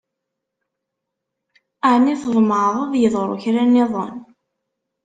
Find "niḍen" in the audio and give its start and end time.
3.65-4.17